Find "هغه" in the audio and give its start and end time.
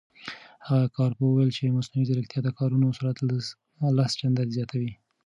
0.67-0.85